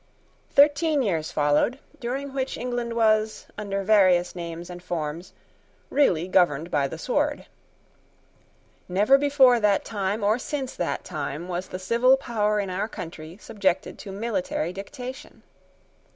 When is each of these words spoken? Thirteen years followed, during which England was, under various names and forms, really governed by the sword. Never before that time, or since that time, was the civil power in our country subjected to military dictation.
Thirteen 0.49 1.03
years 1.03 1.31
followed, 1.31 1.77
during 1.99 2.33
which 2.33 2.57
England 2.57 2.93
was, 2.93 3.45
under 3.55 3.83
various 3.83 4.35
names 4.35 4.67
and 4.67 4.81
forms, 4.81 5.31
really 5.91 6.27
governed 6.27 6.71
by 6.71 6.87
the 6.87 6.97
sword. 6.97 7.45
Never 8.89 9.19
before 9.19 9.59
that 9.59 9.85
time, 9.85 10.23
or 10.23 10.39
since 10.39 10.73
that 10.75 11.03
time, 11.03 11.47
was 11.47 11.67
the 11.67 11.77
civil 11.77 12.17
power 12.17 12.59
in 12.59 12.71
our 12.71 12.87
country 12.87 13.37
subjected 13.39 13.99
to 13.99 14.11
military 14.11 14.73
dictation. 14.73 15.43